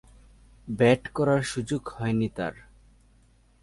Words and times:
Bat 0.67 1.03
করার 1.13 1.41
সুযোগ 1.43 1.81
হয়নি 1.89 2.29
তার। 2.35 2.55